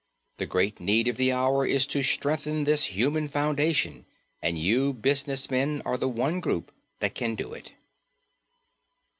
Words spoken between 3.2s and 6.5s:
foundation and you business men are the one